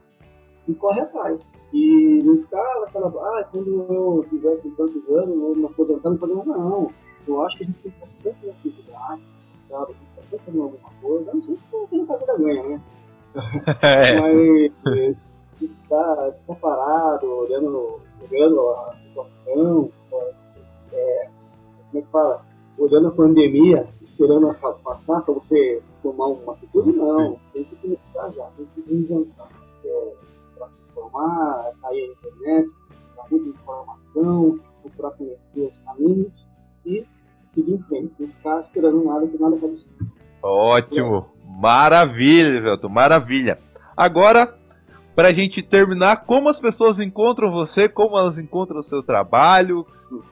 [0.67, 1.58] e corre atrás.
[1.73, 6.17] E não ficar naquela, ah, quando eu tiver com tantos anos, eu me aposentar, não
[6.17, 6.58] fazer nada.
[6.58, 6.91] Não.
[7.28, 9.21] Eu acho que a gente tem que estar sempre na atividade,
[9.69, 9.86] sabe?
[9.88, 11.32] Tem que estar sempre fazendo alguma coisa.
[11.32, 12.82] A não ser que você não tenha vida ganha, né?
[13.82, 14.19] É.
[14.21, 15.26] Mas
[15.58, 19.89] ficar, ficar parado, olhando, olhando a situação,
[20.91, 21.30] é,
[21.89, 22.45] como é que fala?
[22.78, 27.39] Olhando a pandemia, esperando passar para você tomar uma atitude, não.
[27.54, 29.47] Tem que começar já, tem que se reinventar.
[29.86, 30.13] É,
[30.58, 32.72] para se informar, tá aí na internet,
[33.16, 36.48] para muita informação, procurar conhecer os caminhos
[36.86, 37.06] e
[37.54, 39.88] seguir em frente, não ficar esperando nada que nada aconteça.
[40.42, 41.28] Ótimo!
[41.46, 43.60] Maravilha, Velton, maravilha.
[43.96, 44.58] Agora,
[45.16, 49.86] para a gente terminar, como as pessoas encontram você, como elas encontram o seu trabalho,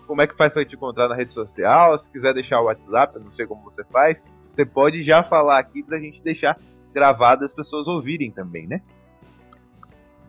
[0.08, 3.20] como é que faz para te encontrar na rede social, se quiser deixar o WhatsApp,
[3.20, 6.58] não sei como você faz, você pode já falar aqui para a gente deixar
[6.92, 8.82] gravado as pessoas ouvirem também, né?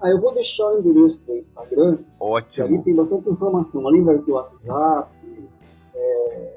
[0.02, 1.98] Ah, eu vou deixar o endereço do Instagram.
[2.18, 2.66] Ótimo.
[2.66, 3.86] Ali tem bastante informação.
[3.86, 5.16] Ali vai ter o WhatsApp,
[5.94, 6.56] é,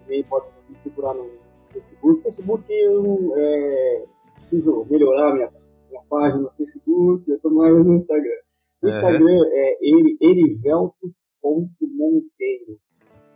[0.00, 0.46] também pode
[0.82, 1.28] procurar no
[1.70, 2.22] Facebook.
[2.22, 5.50] Facebook eu é, preciso melhorar minha,
[5.90, 8.40] minha página no Facebook, eu estou mais no Instagram.
[8.82, 9.50] O Instagram uhum.
[9.52, 9.76] é
[10.22, 12.78] erivelto.monteiro.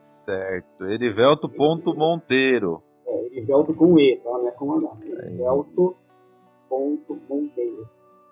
[0.01, 2.83] Certo, erivelto.monteiro.
[3.07, 4.31] É, erivelto com E, tá?
[4.31, 4.91] Não é com H.
[5.05, 7.87] Erivelto.monteiro.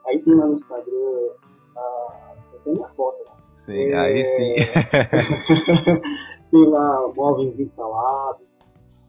[0.06, 1.30] Aí tem lá no Instagram,
[1.76, 2.34] ah,
[2.64, 3.36] tem minha foto lá.
[3.56, 4.54] Sim, é, aí sim.
[6.50, 8.60] tem lá móveis instalados,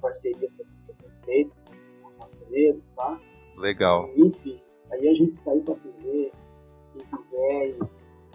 [0.02, 1.56] parcerias que eu tenho feito
[2.02, 3.20] com os parceiros, tá?
[3.58, 4.10] Legal.
[4.16, 6.32] Enfim, aí a gente tá aí para atender
[6.94, 7.78] quem quiser,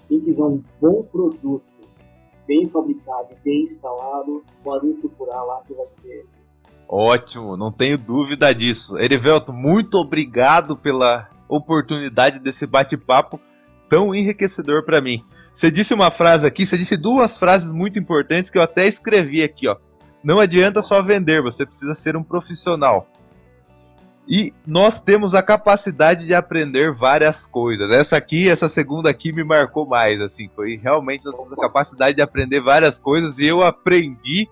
[0.08, 1.62] quem quiser um bom produto,
[2.46, 6.26] bem fabricado, bem instalado, podem procurar lá que vai ser
[6.88, 8.98] Ótimo, não tenho dúvida disso.
[8.98, 13.38] Erivelto, muito obrigado pela oportunidade desse bate-papo
[13.90, 15.22] tão enriquecedor para mim.
[15.52, 19.42] Você disse uma frase aqui, você disse duas frases muito importantes que eu até escrevi
[19.42, 19.76] aqui, ó.
[20.24, 23.06] Não adianta só vender, você precisa ser um profissional.
[24.26, 27.90] E nós temos a capacidade de aprender várias coisas.
[27.90, 32.60] Essa aqui, essa segunda aqui me marcou mais, assim, foi realmente a capacidade de aprender
[32.60, 34.46] várias coisas e eu aprendi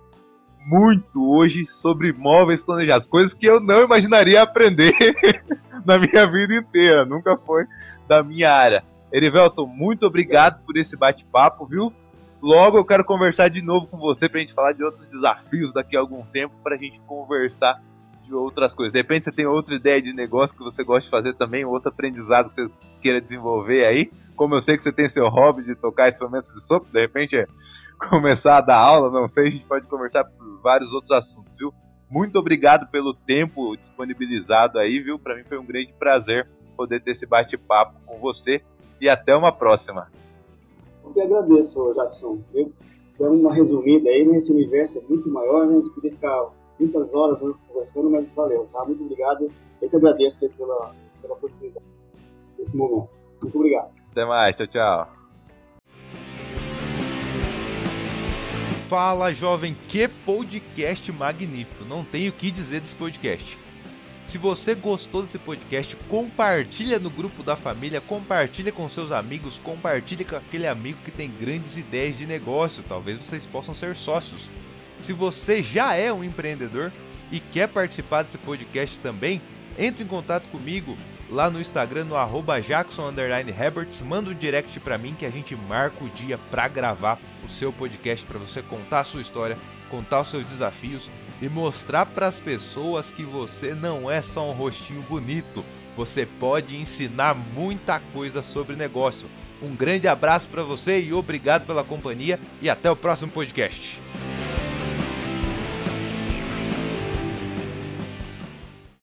[0.66, 4.92] muito hoje sobre móveis planejados, coisas que eu não imaginaria aprender
[5.86, 7.64] na minha vida inteira, nunca foi
[8.08, 8.84] da minha área.
[9.12, 11.92] Erivelton, muito obrigado por esse bate-papo, viu?
[12.42, 15.96] Logo eu quero conversar de novo com você pra gente falar de outros desafios daqui
[15.96, 17.80] a algum tempo, pra gente conversar
[18.24, 18.92] de outras coisas.
[18.92, 21.90] De repente você tem outra ideia de negócio que você gosta de fazer também, outro
[21.90, 24.10] aprendizado que você queira desenvolver aí.
[24.34, 27.36] Como eu sei que você tem seu hobby de tocar instrumentos de sopro, de repente
[27.36, 27.46] é
[28.10, 31.72] começar a dar aula, não sei, a gente pode conversar por vários outros assuntos, viu?
[32.08, 35.18] Muito obrigado pelo tempo disponibilizado aí, viu?
[35.18, 38.62] Para mim foi um grande prazer poder ter esse bate-papo com você
[39.00, 40.08] e até uma próxima.
[41.04, 42.38] Eu que agradeço, Jackson.
[42.54, 42.72] Eu
[43.18, 45.74] dando uma resumida aí, nesse universo é muito maior, né?
[45.74, 48.84] A gente podia ficar muitas horas conversando, mas valeu, tá?
[48.84, 49.50] Muito obrigado.
[49.80, 51.86] Eu que agradeço pela, pela oportunidade
[52.58, 53.08] nesse momento.
[53.42, 53.90] Muito obrigado.
[54.10, 55.25] Até mais, tchau, tchau.
[58.88, 61.84] Fala jovem, que podcast magnífico!
[61.84, 63.58] Não tenho o que dizer desse podcast.
[64.28, 70.24] Se você gostou desse podcast, compartilha no grupo da família, compartilha com seus amigos, compartilha
[70.24, 72.84] com aquele amigo que tem grandes ideias de negócio.
[72.88, 74.48] Talvez vocês possam ser sócios.
[75.00, 76.92] Se você já é um empreendedor
[77.32, 79.42] e quer participar desse podcast também,
[79.76, 80.96] entre em contato comigo
[81.30, 85.54] lá no Instagram, no arroba Jackson Herberts, manda um direct para mim que a gente
[85.54, 89.58] marca o dia para gravar o seu podcast, para você contar a sua história,
[89.90, 91.10] contar os seus desafios
[91.40, 95.64] e mostrar para as pessoas que você não é só um rostinho bonito,
[95.96, 99.28] você pode ensinar muita coisa sobre negócio.
[99.62, 103.98] Um grande abraço para você e obrigado pela companhia e até o próximo podcast.